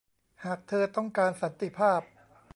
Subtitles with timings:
[0.43, 2.01] หากเธอต้องการสันติภาพ